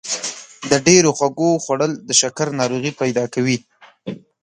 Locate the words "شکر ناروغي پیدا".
2.21-3.25